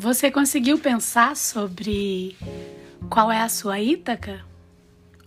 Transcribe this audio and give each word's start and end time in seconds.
Você 0.00 0.30
conseguiu 0.30 0.78
pensar 0.78 1.36
sobre 1.36 2.34
qual 3.10 3.30
é 3.30 3.42
a 3.42 3.50
sua 3.50 3.78
Ítaca? 3.78 4.42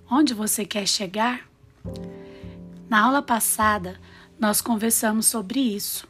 Onde 0.10 0.33
você 0.33 0.65
quer 0.65 0.88
chegar? 0.88 1.47
Na 2.89 3.05
aula 3.05 3.21
passada, 3.21 3.99
nós 4.40 4.62
conversamos 4.62 5.28
sobre 5.28 5.59
isso, 5.59 6.08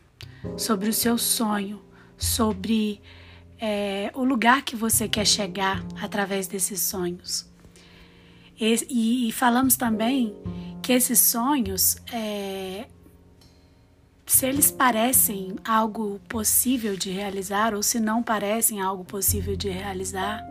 sobre 0.57 0.87
o 0.87 0.93
seu 0.93 1.17
sonho, 1.17 1.83
sobre 2.17 3.01
é, 3.59 4.09
o 4.13 4.23
lugar 4.23 4.61
que 4.61 4.77
você 4.77 5.09
quer 5.09 5.27
chegar 5.27 5.83
através 6.01 6.47
desses 6.47 6.79
sonhos. 6.79 7.45
E, 8.57 9.27
e, 9.27 9.31
falamos 9.33 9.75
também 9.75 10.33
que 10.81 10.93
esses 10.93 11.19
sonhos 11.19 11.97
é, 12.13 12.87
se 14.25 14.45
eles 14.45 14.71
parecem 14.71 15.55
algo 15.65 16.19
possível 16.27 16.95
de 16.95 17.11
realizar 17.11 17.73
ou 17.73 17.83
se 17.83 17.99
não 17.99 18.23
parecem 18.23 18.81
algo 18.81 19.03
possível 19.03 19.55
de 19.55 19.69
realizar. 19.69 20.41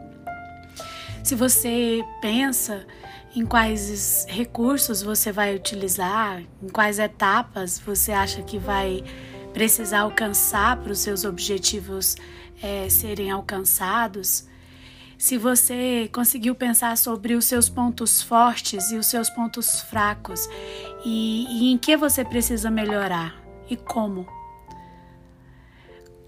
Se 1.25 1.35
você 1.35 2.05
pensa 2.21 2.87
em 3.35 3.47
quais 3.47 4.27
recursos 4.29 5.03
você 5.03 5.33
vai 5.33 5.55
utilizar, 5.55 6.43
em 6.63 6.69
quais 6.69 6.99
etapas 6.99 7.79
você 7.79 8.13
acha 8.13 8.43
que 8.43 8.59
vai 8.59 9.03
precisar 9.55 10.01
alcançar 10.01 10.77
para 10.79 10.93
os 10.93 10.99
seus 10.99 11.25
objetivos 11.25 12.16
é, 12.63 12.89
serem 12.89 13.30
alcançados. 13.30 14.47
Se 15.16 15.39
você 15.39 16.11
conseguiu 16.13 16.55
pensar 16.55 16.99
sobre 16.99 17.35
os 17.35 17.45
seus 17.45 17.69
pontos 17.69 18.21
fortes 18.21 18.91
e 18.91 18.97
os 18.97 19.07
seus 19.07 19.30
pontos 19.30 19.80
fracos 19.83 20.49
e, 21.05 21.47
e 21.49 21.73
em 21.73 21.79
que 21.79 21.97
você 21.97 22.25
precisa 22.25 22.71
melhorar 22.71 23.41
e 23.73 23.77
como. 23.77 24.27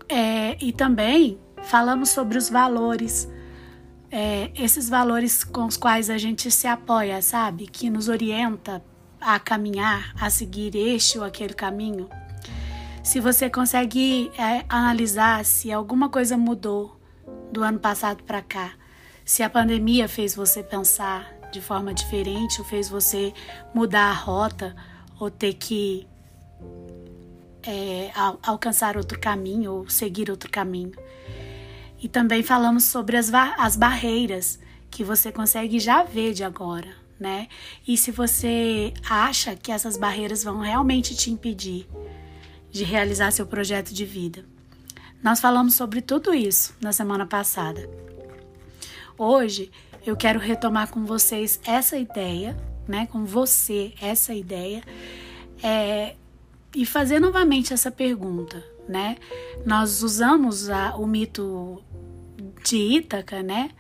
É, 0.09 0.57
e 0.63 0.73
também 0.73 1.39
falamos 1.63 2.11
sobre 2.11 2.39
os 2.39 2.49
valores, 2.49 3.29
é, 4.11 4.51
esses 4.55 4.89
valores 4.89 5.45
com 5.45 5.67
os 5.67 5.77
quais 5.77 6.11
a 6.11 6.19
gente 6.19 6.51
se 6.51 6.67
apoia, 6.67 7.21
sabe? 7.23 7.67
Que 7.67 7.91
nos 7.91 8.09
orienta 8.09 8.85
a 9.21 9.39
caminhar, 9.39 10.15
a 10.21 10.29
seguir 10.29 10.77
este 10.77 11.19
ou 11.19 11.25
aquele 11.25 11.55
caminho. 11.55 12.09
Se 13.03 13.21
você 13.21 13.51
consegue 13.51 14.31
é, 14.39 14.65
analisar 14.69 15.45
se 15.45 15.73
alguma 15.73 16.09
coisa 16.09 16.37
mudou 16.37 16.99
do 17.53 17.63
ano 17.63 17.79
passado 17.79 18.23
para 18.25 18.43
cá, 18.43 18.73
se 19.25 19.43
a 19.43 19.51
pandemia 19.51 20.09
fez 20.09 20.35
você 20.35 20.63
pensar 20.63 21.33
de 21.51 21.61
forma 21.61 21.95
diferente 21.95 22.61
ou 22.61 22.67
fez 22.67 22.89
você 22.89 23.33
mudar 23.75 24.11
a 24.11 24.13
rota 24.13 24.75
ou 25.19 25.31
ter 25.31 25.55
que 25.55 26.07
é, 27.67 28.11
alcançar 28.43 28.97
outro 28.97 29.19
caminho 29.19 29.73
ou 29.73 29.91
seguir 29.91 30.31
outro 30.31 30.51
caminho. 30.51 30.93
E 32.01 32.09
também 32.09 32.43
falamos 32.43 32.85
sobre 32.85 33.17
as, 33.17 33.33
as 33.33 33.77
barreiras 33.77 34.59
que 34.91 35.03
você 35.03 35.33
consegue 35.33 35.81
já 35.81 36.03
ver 36.03 36.35
de 36.35 36.45
agora, 36.45 36.95
né? 37.19 37.49
E 37.87 37.97
se 37.97 38.11
você 38.11 38.93
acha 39.09 39.57
que 39.57 39.73
essas 39.73 39.97
barreiras 39.97 40.45
vão 40.45 40.61
realmente 40.61 41.17
te 41.17 41.31
impedir 41.31 41.89
de 42.71 42.85
realizar 42.85 43.31
seu 43.31 43.47
projeto 43.47 43.95
de 43.95 44.05
vida. 44.05 44.45
Nós 45.23 45.41
falamos 45.41 45.75
sobre 45.75 46.03
tudo 46.03 46.35
isso 46.35 46.75
na 46.81 46.93
semana 46.93 47.25
passada. 47.25 47.89
Hoje 49.17 49.71
eu 50.05 50.17
quero 50.17 50.39
retomar 50.39 50.91
com 50.91 51.07
vocês 51.07 51.61
essa 51.65 51.97
ideia, 51.97 52.57
né? 52.87 53.07
Com 53.07 53.25
você 53.25 53.95
essa 54.01 54.35
ideia 54.35 54.83
é, 55.63 56.17
e 56.75 56.85
fazer 56.85 57.21
novamente 57.21 57.73
essa 57.73 57.91
pergunta, 57.91 58.65
né? 58.89 59.17
Nós 59.65 60.03
usamos 60.03 60.69
a, 60.69 60.97
o 60.97 61.07
mito 61.07 61.83
de 62.65 62.77
Ítaca, 62.77 63.43
né? 63.43 63.71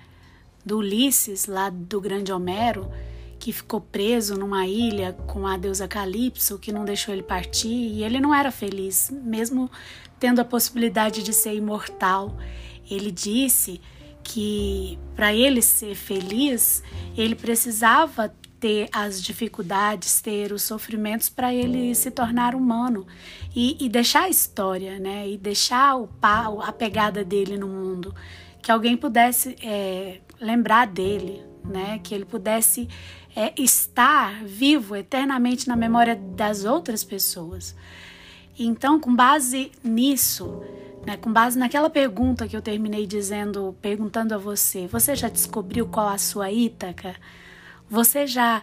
Do 0.65 0.78
Ulisses, 0.78 1.47
lá 1.47 1.69
do 1.71 2.00
grande 2.00 2.33
Homero, 2.33 2.91
que 3.38 3.53
ficou 3.53 3.81
preso 3.81 4.37
numa 4.37 4.66
ilha 4.66 5.12
com 5.27 5.47
a 5.47 5.56
deusa 5.56 5.87
Calypso, 5.88 6.59
que 6.59 6.72
não 6.72 6.84
deixou 6.84 7.12
ele 7.12 7.22
partir, 7.22 7.69
e 7.69 8.03
ele 8.03 8.21
não 8.21 8.34
era 8.34 8.50
feliz, 8.50 9.10
mesmo 9.10 9.71
tendo 10.19 10.41
a 10.41 10.44
possibilidade 10.44 11.22
de 11.22 11.33
ser 11.33 11.54
imortal. 11.54 12.37
Ele 12.91 13.10
disse 13.10 13.81
que 14.22 14.99
para 15.15 15.34
ele 15.34 15.60
ser 15.60 15.94
feliz, 15.94 16.83
ele 17.16 17.34
precisava 17.34 18.34
ter 18.64 18.88
as 18.94 19.22
dificuldades, 19.22 20.22
ter 20.22 20.50
os 20.50 20.62
sofrimentos 20.62 21.28
para 21.28 21.52
ele 21.52 21.94
se 21.94 22.10
tornar 22.10 22.54
humano 22.54 23.06
e, 23.54 23.76
e, 23.78 23.91
deixar 23.91 24.22
a 24.22 24.28
história, 24.30 24.98
né? 24.98 25.28
E 25.28 25.36
deixar 25.36 25.98
o 25.98 26.08
a 26.62 26.72
pegada 26.72 27.22
dele 27.22 27.58
no 27.58 27.69
mundo, 27.69 28.14
que 28.62 28.72
alguém 28.72 28.97
pudesse 28.97 29.54
é, 29.62 30.19
lembrar 30.41 30.86
dele, 30.86 31.42
né? 31.62 32.00
Que 32.03 32.14
ele 32.14 32.24
pudesse 32.24 32.88
é, 33.36 33.53
estar 33.60 34.42
vivo 34.47 34.97
eternamente 34.97 35.69
na 35.69 35.76
memória 35.76 36.16
das 36.16 36.64
outras 36.64 37.04
pessoas. 37.04 37.76
Então, 38.58 38.98
com 38.98 39.14
base 39.14 39.72
nisso, 39.84 40.62
né, 41.06 41.19
com 41.19 41.30
base 41.30 41.58
naquela 41.58 41.91
pergunta 41.91 42.48
que 42.48 42.56
eu 42.56 42.62
terminei 42.62 43.06
dizendo, 43.06 43.76
perguntando 43.82 44.34
a 44.34 44.38
você, 44.38 44.86
você 44.86 45.14
já 45.14 45.28
descobriu 45.28 45.86
qual 45.86 46.08
a 46.08 46.16
sua 46.16 46.50
Ítaca? 46.50 47.14
Você 47.89 48.27
já 48.27 48.62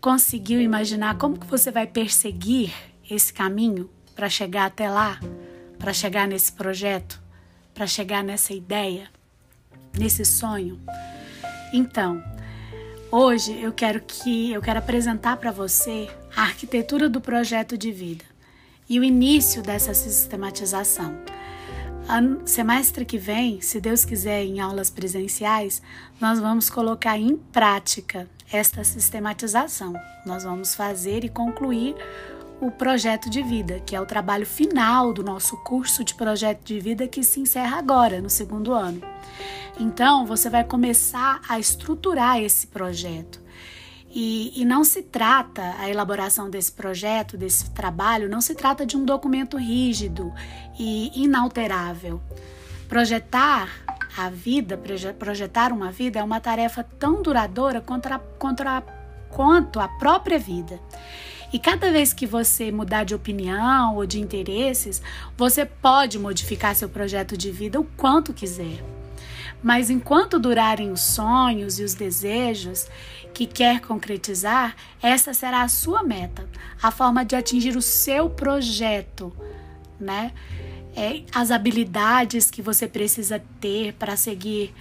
conseguiu 0.00 0.60
imaginar 0.60 1.16
como 1.16 1.38
que 1.38 1.46
você 1.46 1.70
vai 1.70 1.86
perseguir 1.86 2.72
esse 3.08 3.32
caminho 3.32 3.88
para 4.14 4.28
chegar 4.28 4.66
até 4.66 4.90
lá, 4.90 5.20
para 5.78 5.92
chegar 5.92 6.26
nesse 6.26 6.52
projeto, 6.52 7.20
para 7.72 7.86
chegar 7.86 8.24
nessa 8.24 8.52
ideia, 8.52 9.08
nesse 9.98 10.24
sonho? 10.24 10.80
Então, 11.72 12.22
hoje 13.10 13.58
eu 13.60 13.72
quero 13.72 14.00
que 14.00 14.52
eu 14.52 14.60
quero 14.60 14.80
apresentar 14.80 15.36
para 15.36 15.52
você 15.52 16.08
a 16.36 16.42
arquitetura 16.42 17.08
do 17.08 17.20
projeto 17.20 17.78
de 17.78 17.92
vida 17.92 18.24
e 18.88 18.98
o 18.98 19.04
início 19.04 19.62
dessa 19.62 19.94
sistematização. 19.94 21.16
Semestre 22.44 23.04
que 23.04 23.16
vem, 23.16 23.60
se 23.60 23.80
Deus 23.80 24.04
quiser, 24.04 24.42
em 24.42 24.58
aulas 24.58 24.90
presenciais, 24.90 25.80
nós 26.20 26.40
vamos 26.40 26.68
colocar 26.68 27.16
em 27.16 27.36
prática 27.36 28.28
esta 28.52 28.84
sistematização. 28.84 29.94
Nós 30.24 30.44
vamos 30.44 30.74
fazer 30.74 31.24
e 31.24 31.28
concluir 31.28 31.94
o 32.60 32.70
projeto 32.70 33.30
de 33.30 33.42
vida, 33.42 33.80
que 33.80 33.96
é 33.96 34.00
o 34.00 34.06
trabalho 34.06 34.44
final 34.44 35.12
do 35.12 35.24
nosso 35.24 35.56
curso 35.58 36.04
de 36.04 36.14
projeto 36.14 36.62
de 36.62 36.78
vida 36.78 37.08
que 37.08 37.22
se 37.22 37.40
encerra 37.40 37.78
agora, 37.78 38.20
no 38.20 38.28
segundo 38.28 38.72
ano. 38.72 39.00
Então, 39.78 40.26
você 40.26 40.50
vai 40.50 40.62
começar 40.62 41.40
a 41.48 41.58
estruturar 41.58 42.38
esse 42.38 42.66
projeto. 42.66 43.40
E, 44.12 44.60
e, 44.60 44.64
não 44.64 44.82
se 44.82 45.02
trata, 45.02 45.76
a 45.78 45.88
elaboração 45.88 46.50
desse 46.50 46.72
projeto, 46.72 47.38
desse 47.38 47.70
trabalho, 47.70 48.28
não 48.28 48.40
se 48.40 48.54
trata 48.54 48.84
de 48.84 48.96
um 48.96 49.04
documento 49.04 49.56
rígido 49.56 50.32
e 50.78 51.22
inalterável. 51.22 52.20
Projetar 52.88 53.70
a 54.16 54.28
vida, 54.28 54.80
projetar 55.18 55.72
uma 55.72 55.90
vida 55.90 56.18
é 56.18 56.22
uma 56.22 56.40
tarefa 56.40 56.84
tão 56.98 57.22
duradoura 57.22 57.80
contra, 57.80 58.18
contra, 58.38 58.82
quanto 59.28 59.78
a 59.78 59.88
própria 59.88 60.38
vida. 60.38 60.80
E 61.52 61.58
cada 61.58 61.90
vez 61.90 62.12
que 62.12 62.26
você 62.26 62.70
mudar 62.70 63.04
de 63.04 63.14
opinião 63.14 63.96
ou 63.96 64.06
de 64.06 64.20
interesses, 64.20 65.02
você 65.36 65.64
pode 65.64 66.18
modificar 66.18 66.74
seu 66.74 66.88
projeto 66.88 67.36
de 67.36 67.50
vida 67.50 67.80
o 67.80 67.84
quanto 67.96 68.32
quiser. 68.32 68.84
Mas 69.62 69.90
enquanto 69.90 70.38
durarem 70.38 70.90
os 70.90 71.00
sonhos 71.00 71.78
e 71.78 71.82
os 71.82 71.94
desejos 71.94 72.88
que 73.34 73.46
quer 73.46 73.80
concretizar, 73.80 74.74
essa 75.02 75.34
será 75.34 75.62
a 75.62 75.68
sua 75.68 76.02
meta, 76.02 76.48
a 76.82 76.90
forma 76.90 77.24
de 77.24 77.36
atingir 77.36 77.76
o 77.76 77.82
seu 77.82 78.30
projeto, 78.30 79.32
né? 79.98 80.32
É, 80.96 81.22
as 81.32 81.50
habilidades 81.50 82.50
que 82.50 82.60
você 82.60 82.88
precisa 82.88 83.42
ter 83.60 83.94
para 83.94 84.16
seguir 84.16 84.74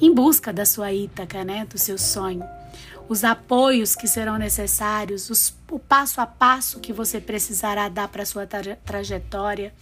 em 0.00 0.12
busca 0.12 0.52
da 0.52 0.64
sua 0.64 0.92
Ítaca, 0.92 1.44
né? 1.44 1.64
Do 1.64 1.78
seu 1.78 1.96
sonho. 1.96 2.44
Os 3.08 3.24
apoios 3.24 3.94
que 3.94 4.06
serão 4.06 4.38
necessários, 4.38 5.28
os, 5.30 5.54
o 5.70 5.78
passo 5.78 6.20
a 6.20 6.26
passo 6.26 6.80
que 6.80 6.92
você 6.92 7.20
precisará 7.20 7.88
dar 7.88 8.08
para 8.08 8.24
sua 8.24 8.46
tra 8.46 8.76
trajetória 8.76 9.72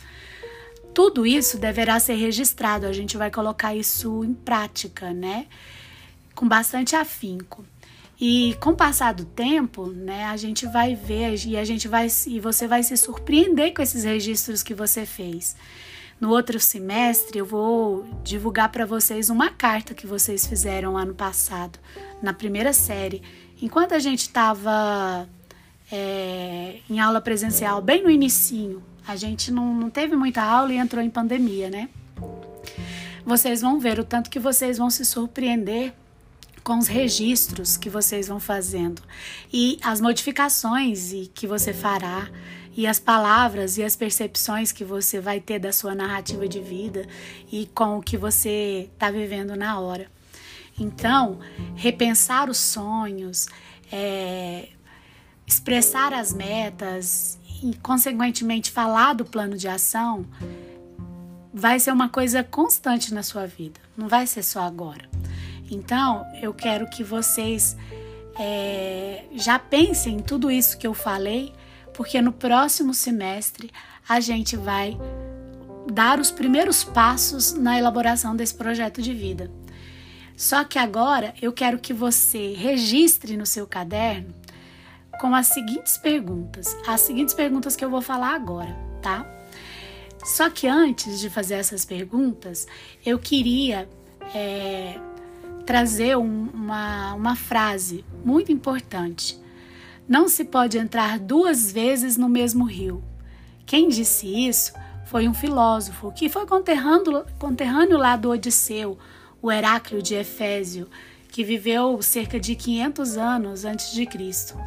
tudo 0.92 1.24
isso 1.24 1.58
deverá 1.58 2.00
ser 2.00 2.14
registrado, 2.14 2.86
a 2.86 2.92
gente 2.92 3.16
vai 3.16 3.30
colocar 3.30 3.74
isso 3.74 4.24
em 4.24 4.34
prática, 4.34 5.12
né? 5.12 5.46
Com 6.34 6.48
bastante 6.48 6.96
afinco. 6.96 7.64
E 8.20 8.54
com 8.60 8.70
o 8.70 8.76
passar 8.76 9.14
do 9.14 9.24
tempo, 9.24 9.86
né, 9.86 10.24
a 10.24 10.36
gente 10.36 10.66
vai 10.66 10.94
ver 10.94 11.34
e 11.46 11.56
a 11.56 11.64
gente 11.64 11.88
vai 11.88 12.06
e 12.26 12.38
você 12.38 12.66
vai 12.66 12.82
se 12.82 12.96
surpreender 12.96 13.72
com 13.72 13.80
esses 13.80 14.04
registros 14.04 14.62
que 14.62 14.74
você 14.74 15.06
fez. 15.06 15.56
No 16.20 16.28
outro 16.28 16.60
semestre, 16.60 17.38
eu 17.38 17.46
vou 17.46 18.04
divulgar 18.22 18.68
para 18.70 18.84
vocês 18.84 19.30
uma 19.30 19.48
carta 19.48 19.94
que 19.94 20.06
vocês 20.06 20.46
fizeram 20.46 20.98
ano 20.98 21.14
passado, 21.14 21.78
na 22.20 22.34
primeira 22.34 22.74
série. 22.74 23.22
Enquanto 23.62 23.94
a 23.94 23.98
gente 23.98 24.20
estava 24.20 25.26
é, 25.90 26.80
em 26.90 27.00
aula 27.00 27.22
presencial, 27.22 27.80
bem 27.80 28.02
no 28.02 28.10
inicinho, 28.10 28.82
a 29.08 29.16
gente 29.16 29.50
não, 29.50 29.74
não 29.74 29.88
teve 29.88 30.14
muita 30.14 30.42
aula 30.42 30.74
e 30.74 30.76
entrou 30.76 31.02
em 31.02 31.08
pandemia, 31.08 31.70
né? 31.70 31.88
vocês 33.24 33.60
vão 33.60 33.78
ver 33.78 33.98
o 33.98 34.04
tanto 34.04 34.28
que 34.28 34.38
vocês 34.38 34.78
vão 34.78 34.90
se 34.90 35.04
surpreender 35.04 35.94
com 36.70 36.78
os 36.78 36.86
registros 36.86 37.76
que 37.76 37.90
vocês 37.90 38.28
vão 38.28 38.38
fazendo 38.38 39.02
e 39.52 39.76
as 39.82 40.00
modificações 40.00 41.12
e 41.12 41.26
que 41.26 41.44
você 41.44 41.72
fará 41.72 42.30
e 42.76 42.86
as 42.86 43.00
palavras 43.00 43.76
e 43.76 43.82
as 43.82 43.96
percepções 43.96 44.70
que 44.70 44.84
você 44.84 45.18
vai 45.18 45.40
ter 45.40 45.58
da 45.58 45.72
sua 45.72 45.96
narrativa 45.96 46.46
de 46.46 46.60
vida 46.60 47.08
e 47.50 47.66
com 47.74 47.98
o 47.98 48.00
que 48.00 48.16
você 48.16 48.88
está 48.92 49.10
vivendo 49.10 49.56
na 49.56 49.80
hora. 49.80 50.06
Então, 50.78 51.40
repensar 51.74 52.48
os 52.48 52.58
sonhos, 52.58 53.48
é, 53.90 54.68
expressar 55.44 56.14
as 56.14 56.32
metas 56.32 57.36
e, 57.64 57.74
consequentemente, 57.82 58.70
falar 58.70 59.14
do 59.14 59.24
plano 59.24 59.56
de 59.56 59.66
ação 59.66 60.24
vai 61.52 61.80
ser 61.80 61.90
uma 61.90 62.08
coisa 62.08 62.44
constante 62.44 63.12
na 63.12 63.24
sua 63.24 63.44
vida, 63.44 63.80
não 63.96 64.06
vai 64.06 64.24
ser 64.24 64.44
só 64.44 64.60
agora. 64.60 65.10
Então, 65.70 66.26
eu 66.42 66.52
quero 66.52 66.88
que 66.88 67.04
vocês 67.04 67.76
é, 68.38 69.24
já 69.32 69.58
pensem 69.58 70.16
em 70.16 70.20
tudo 70.20 70.50
isso 70.50 70.76
que 70.78 70.86
eu 70.86 70.94
falei, 70.94 71.52
porque 71.94 72.20
no 72.20 72.32
próximo 72.32 72.92
semestre 72.92 73.70
a 74.08 74.18
gente 74.20 74.56
vai 74.56 74.98
dar 75.92 76.18
os 76.18 76.30
primeiros 76.30 76.82
passos 76.82 77.52
na 77.52 77.78
elaboração 77.78 78.34
desse 78.34 78.54
projeto 78.54 79.00
de 79.00 79.12
vida. 79.12 79.50
Só 80.36 80.64
que 80.64 80.78
agora 80.78 81.34
eu 81.40 81.52
quero 81.52 81.78
que 81.78 81.92
você 81.92 82.54
registre 82.54 83.36
no 83.36 83.44
seu 83.44 83.66
caderno 83.66 84.34
com 85.20 85.34
as 85.34 85.48
seguintes 85.48 85.98
perguntas, 85.98 86.74
as 86.86 87.02
seguintes 87.02 87.34
perguntas 87.34 87.76
que 87.76 87.84
eu 87.84 87.90
vou 87.90 88.00
falar 88.00 88.34
agora, 88.34 88.74
tá? 89.02 89.26
Só 90.24 90.48
que 90.48 90.66
antes 90.66 91.20
de 91.20 91.28
fazer 91.28 91.54
essas 91.54 91.84
perguntas, 91.84 92.66
eu 93.04 93.18
queria 93.18 93.88
é, 94.34 94.98
trazer 95.66 96.16
um, 96.16 96.48
uma, 96.52 97.14
uma 97.14 97.36
frase 97.36 98.04
muito 98.24 98.50
importante. 98.50 99.38
Não 100.08 100.28
se 100.28 100.44
pode 100.44 100.76
entrar 100.78 101.18
duas 101.18 101.70
vezes 101.70 102.16
no 102.16 102.28
mesmo 102.28 102.64
rio. 102.64 103.02
Quem 103.64 103.88
disse 103.88 104.26
isso 104.26 104.72
foi 105.04 105.28
um 105.28 105.34
filósofo 105.34 106.12
que 106.12 106.28
foi 106.28 106.46
conterrâneo, 106.46 107.98
lá 107.98 108.16
do 108.16 108.30
Odisseu, 108.30 108.98
o 109.40 109.50
Heráclio 109.50 110.02
de 110.02 110.14
Efésio, 110.14 110.88
que 111.28 111.44
viveu 111.44 112.00
cerca 112.02 112.38
de 112.40 112.54
500 112.54 113.16
anos 113.16 113.64
antes 113.64 113.92
de 113.92 114.06
Cristo. 114.06 114.58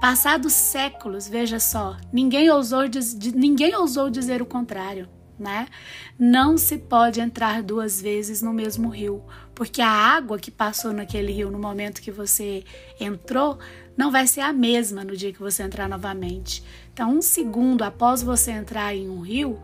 Passados 0.00 0.52
séculos, 0.52 1.28
veja 1.28 1.60
só, 1.60 1.96
ninguém 2.12 2.50
ousou, 2.50 2.82
ninguém 3.34 3.74
ousou 3.74 4.10
dizer 4.10 4.42
o 4.42 4.46
contrário. 4.46 5.08
Né? 5.38 5.66
Não 6.18 6.56
se 6.56 6.78
pode 6.78 7.20
entrar 7.20 7.62
duas 7.62 8.00
vezes 8.00 8.42
no 8.42 8.52
mesmo 8.52 8.88
rio, 8.88 9.24
porque 9.54 9.80
a 9.80 9.88
água 9.88 10.38
que 10.38 10.50
passou 10.50 10.92
naquele 10.92 11.32
rio 11.32 11.50
no 11.50 11.58
momento 11.58 12.02
que 12.02 12.12
você 12.12 12.64
entrou 13.00 13.58
não 13.96 14.10
vai 14.10 14.26
ser 14.26 14.40
a 14.40 14.52
mesma 14.52 15.04
no 15.04 15.16
dia 15.16 15.32
que 15.32 15.40
você 15.40 15.62
entrar 15.62 15.88
novamente. 15.88 16.62
Então, 16.92 17.10
um 17.10 17.22
segundo 17.22 17.82
após 17.82 18.22
você 18.22 18.52
entrar 18.52 18.94
em 18.94 19.08
um 19.08 19.20
rio, 19.20 19.58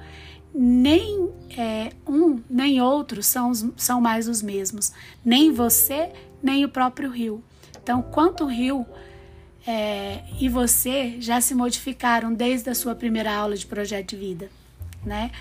nem 0.55 1.31
é, 1.57 1.93
um 2.07 2.41
nem 2.49 2.81
outro 2.81 3.23
são, 3.23 3.53
são 3.77 4.01
mais 4.01 4.29
os 4.29 4.43
mesmos, 4.43 4.93
nem 5.25 5.53
você, 5.53 6.11
nem 6.43 6.65
o 6.65 6.69
próprio 6.69 7.11
rio. 7.11 7.43
Então, 7.83 8.03
quanto 8.03 8.45
o 8.45 8.49
rio 8.49 8.87
é, 9.67 10.25
e 10.41 10.49
você 10.49 11.17
já 11.21 11.41
se 11.41 11.55
modificaram 11.55 12.33
desde 12.33 12.71
a 12.71 12.75
sua 12.75 12.95
primeira 12.95 13.35
aula 13.35 13.57
de 13.57 13.67
projeto 13.67 14.11
de 14.11 14.17
vida, 14.17 14.51
né? 15.09 15.33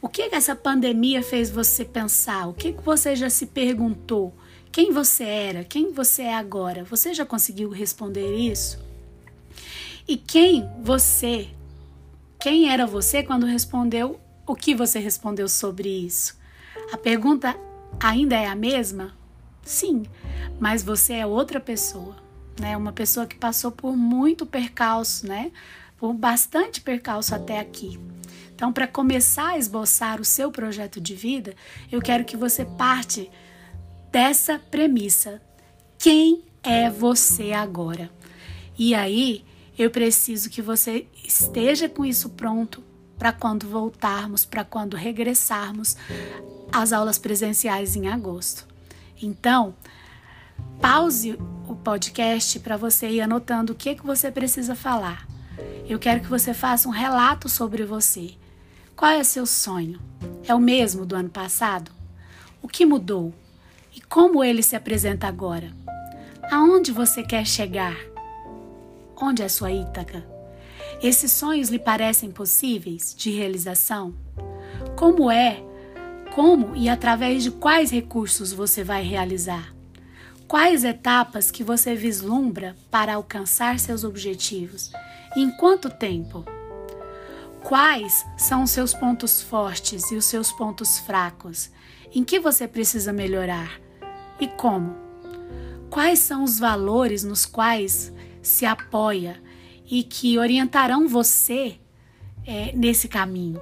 O 0.00 0.08
que, 0.08 0.22
essa 0.32 0.56
pandemia 0.56 1.22
fez 1.22 1.48
você 1.48 1.84
pensar? 1.84 2.48
O 2.48 2.52
que, 2.52 2.72
que 2.72 2.82
você 2.82 3.14
já 3.14 3.30
se 3.30 3.46
perguntou? 3.46 4.34
Quem 4.72 4.90
você 4.90 5.22
era? 5.22 5.62
Quem 5.62 5.92
você 5.92 6.22
é 6.22 6.34
agora? 6.34 6.82
Você 6.82 7.14
já 7.14 7.24
conseguiu 7.24 7.70
responder 7.70 8.34
isso? 8.34 8.80
E 10.08 10.16
quem 10.16 10.68
você, 10.82 11.50
quem 12.40 12.68
era 12.68 12.84
você 12.84 13.22
quando 13.22 13.46
respondeu 13.46 14.18
o 14.44 14.56
que 14.56 14.74
você 14.74 14.98
respondeu 14.98 15.48
sobre 15.48 15.88
isso? 15.88 16.36
A 16.92 16.96
pergunta 16.96 17.56
ainda 18.00 18.34
é 18.34 18.46
a 18.46 18.56
mesma? 18.56 19.12
Sim, 19.62 20.02
mas 20.58 20.82
você 20.82 21.14
é 21.14 21.26
outra 21.26 21.60
pessoa, 21.60 22.16
né? 22.60 22.76
Uma 22.76 22.92
pessoa 22.92 23.26
que 23.26 23.36
passou 23.36 23.70
por 23.70 23.96
muito 23.96 24.44
percalço, 24.44 25.26
né? 25.28 25.52
Por 25.96 26.12
bastante 26.12 26.80
percalço 26.80 27.34
até 27.34 27.60
aqui. 27.60 28.00
Então, 28.62 28.72
para 28.72 28.86
começar 28.86 29.48
a 29.48 29.58
esboçar 29.58 30.20
o 30.20 30.24
seu 30.24 30.48
projeto 30.52 31.00
de 31.00 31.16
vida, 31.16 31.52
eu 31.90 32.00
quero 32.00 32.24
que 32.24 32.36
você 32.36 32.64
parte 32.64 33.28
dessa 34.12 34.56
premissa. 34.56 35.42
Quem 35.98 36.44
é 36.62 36.88
você 36.88 37.50
agora? 37.50 38.08
E 38.78 38.94
aí, 38.94 39.44
eu 39.76 39.90
preciso 39.90 40.48
que 40.48 40.62
você 40.62 41.08
esteja 41.24 41.88
com 41.88 42.04
isso 42.04 42.28
pronto 42.30 42.84
para 43.18 43.32
quando 43.32 43.68
voltarmos, 43.68 44.44
para 44.44 44.62
quando 44.62 44.96
regressarmos 44.96 45.96
às 46.70 46.92
aulas 46.92 47.18
presenciais 47.18 47.96
em 47.96 48.06
agosto. 48.06 48.64
Então, 49.20 49.74
pause 50.80 51.36
o 51.66 51.74
podcast 51.74 52.60
para 52.60 52.76
você 52.76 53.10
ir 53.10 53.22
anotando 53.22 53.72
o 53.72 53.76
que, 53.76 53.96
que 53.96 54.06
você 54.06 54.30
precisa 54.30 54.76
falar. 54.76 55.26
Eu 55.88 55.98
quero 55.98 56.20
que 56.20 56.28
você 56.28 56.54
faça 56.54 56.88
um 56.88 56.92
relato 56.92 57.48
sobre 57.48 57.84
você. 57.84 58.40
Qual 59.02 59.10
é 59.10 59.24
seu 59.24 59.44
sonho? 59.46 59.98
É 60.46 60.54
o 60.54 60.60
mesmo 60.60 61.04
do 61.04 61.16
ano 61.16 61.28
passado? 61.28 61.90
O 62.62 62.68
que 62.68 62.86
mudou? 62.86 63.34
E 63.92 64.00
como 64.00 64.44
ele 64.44 64.62
se 64.62 64.76
apresenta 64.76 65.26
agora? 65.26 65.72
Aonde 66.48 66.92
você 66.92 67.24
quer 67.24 67.44
chegar? 67.44 67.96
Onde 69.20 69.42
é 69.42 69.48
sua 69.48 69.72
Ítaca? 69.72 70.24
Esses 71.02 71.32
sonhos 71.32 71.68
lhe 71.68 71.80
parecem 71.80 72.30
possíveis 72.30 73.12
de 73.18 73.32
realização? 73.32 74.14
Como 74.94 75.28
é? 75.28 75.60
Como 76.32 76.76
e 76.76 76.88
através 76.88 77.42
de 77.42 77.50
quais 77.50 77.90
recursos 77.90 78.52
você 78.52 78.84
vai 78.84 79.02
realizar? 79.02 79.74
Quais 80.46 80.84
etapas 80.84 81.50
que 81.50 81.64
você 81.64 81.96
vislumbra 81.96 82.76
para 82.88 83.14
alcançar 83.14 83.80
seus 83.80 84.04
objetivos? 84.04 84.92
Em 85.36 85.50
quanto 85.50 85.90
tempo? 85.90 86.44
Quais 87.64 88.26
são 88.36 88.64
os 88.64 88.70
seus 88.70 88.92
pontos 88.92 89.40
fortes 89.40 90.10
e 90.10 90.16
os 90.16 90.24
seus 90.24 90.50
pontos 90.50 90.98
fracos? 90.98 91.70
Em 92.12 92.24
que 92.24 92.40
você 92.40 92.66
precisa 92.66 93.12
melhorar? 93.12 93.80
E 94.40 94.48
como? 94.48 94.96
Quais 95.88 96.18
são 96.18 96.42
os 96.42 96.58
valores 96.58 97.22
nos 97.22 97.46
quais 97.46 98.12
se 98.42 98.66
apoia 98.66 99.40
e 99.88 100.02
que 100.02 100.38
orientarão 100.38 101.06
você 101.06 101.78
é, 102.44 102.72
nesse 102.74 103.08
caminho? 103.08 103.60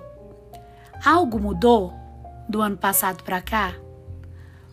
Algo 1.04 1.38
mudou 1.38 1.92
do 2.49 2.62
ano 2.62 2.78
passado 2.78 3.23
para 3.23 3.42
cá? 3.42 3.75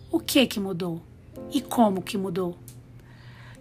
O 0.10 0.20
que 0.20 0.48
que 0.48 0.60
mudou? 0.60 1.02
E 1.52 1.62
como 1.62 2.02
que 2.02 2.18
mudou? 2.18 2.58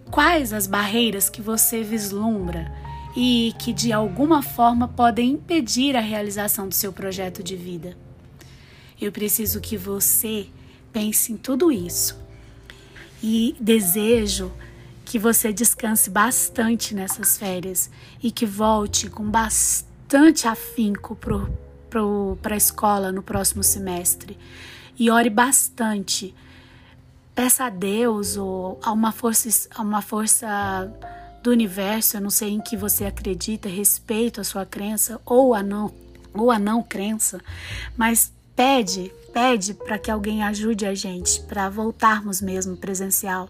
Quais 0.09 0.53
as 0.53 0.65
barreiras 0.65 1.29
que 1.29 1.41
você 1.41 1.83
vislumbra 1.83 2.71
e 3.19 3.55
que 3.57 3.73
de 3.73 3.91
alguma 3.91 4.43
forma 4.43 4.87
podem 4.87 5.31
impedir 5.31 5.97
a 5.97 5.99
realização 5.99 6.69
do 6.69 6.75
seu 6.75 6.93
projeto 6.93 7.41
de 7.41 7.55
vida. 7.55 7.97
Eu 9.01 9.11
preciso 9.11 9.59
que 9.59 9.75
você 9.75 10.45
pense 10.93 11.33
em 11.33 11.35
tudo 11.35 11.71
isso 11.71 12.15
e 13.23 13.55
desejo 13.59 14.53
que 15.03 15.17
você 15.17 15.51
descanse 15.51 16.11
bastante 16.11 16.93
nessas 16.93 17.39
férias 17.39 17.89
e 18.21 18.29
que 18.29 18.45
volte 18.45 19.09
com 19.09 19.27
bastante 19.27 20.47
afinco 20.47 21.17
para 22.39 22.53
a 22.53 22.57
escola 22.57 23.11
no 23.11 23.23
próximo 23.23 23.63
semestre 23.63 24.37
e 24.95 25.09
ore 25.09 25.31
bastante. 25.31 26.35
Peça 27.33 27.65
a 27.65 27.69
Deus 27.71 28.37
ou 28.37 28.79
a 28.83 28.91
uma 28.91 29.11
força, 29.11 29.67
a 29.73 29.81
uma 29.81 30.03
força 30.03 30.47
do 31.43 31.51
universo, 31.51 32.17
eu 32.17 32.21
não 32.21 32.29
sei 32.29 32.49
em 32.49 32.61
que 32.61 32.75
você 32.75 33.05
acredita, 33.05 33.69
respeito 33.69 34.41
a 34.41 34.43
sua 34.43 34.65
crença 34.65 35.19
ou 35.25 35.53
a 35.53 35.63
não 35.63 35.93
ou 36.33 36.51
a 36.51 36.59
não 36.59 36.83
crença, 36.83 37.39
mas 37.95 38.31
pede, 38.55 39.11
pede 39.33 39.73
para 39.73 39.97
que 39.97 40.11
alguém 40.11 40.43
ajude 40.43 40.85
a 40.85 40.93
gente 40.93 41.41
para 41.41 41.69
voltarmos 41.69 42.41
mesmo 42.41 42.77
presencial, 42.77 43.49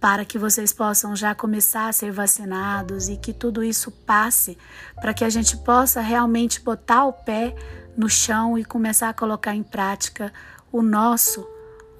para 0.00 0.24
que 0.24 0.38
vocês 0.38 0.72
possam 0.72 1.14
já 1.16 1.34
começar 1.34 1.88
a 1.88 1.92
ser 1.92 2.12
vacinados 2.12 3.08
e 3.08 3.16
que 3.16 3.32
tudo 3.32 3.62
isso 3.64 3.90
passe, 3.90 4.56
para 5.00 5.14
que 5.14 5.24
a 5.24 5.30
gente 5.30 5.56
possa 5.58 6.00
realmente 6.00 6.60
botar 6.60 7.04
o 7.06 7.12
pé 7.12 7.54
no 7.96 8.08
chão 8.08 8.58
e 8.58 8.64
começar 8.64 9.08
a 9.08 9.14
colocar 9.14 9.54
em 9.54 9.62
prática 9.62 10.32
o 10.70 10.82
nosso, 10.82 11.46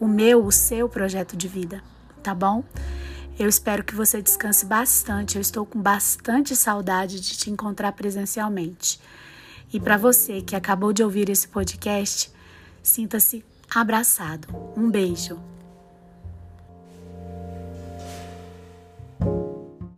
o 0.01 0.07
meu, 0.07 0.45
o 0.45 0.53
seu 0.53 0.89
projeto 0.89 1.37
de 1.37 1.49
vida, 1.49 1.83
tá 2.23 2.35
bom? 2.35 2.65
Eu 3.39 3.49
espero 3.49 3.83
que 3.83 3.95
você 3.95 4.23
descanse 4.23 4.65
bastante. 4.65 5.37
Eu 5.37 5.43
estou 5.43 5.67
com 5.67 5.81
bastante 5.81 6.55
saudade 6.55 7.21
de 7.21 7.37
te 7.37 7.51
encontrar 7.51 7.93
presencialmente. 7.93 9.01
E 9.73 9.81
para 9.81 9.97
você 9.97 10.41
que 10.41 10.55
acabou 10.55 10.93
de 10.93 11.03
ouvir 11.03 11.29
esse 11.29 11.49
podcast, 11.49 12.31
sinta-se 12.83 13.45
abraçado. 13.75 14.47
Um 14.77 14.89
beijo. 14.89 15.54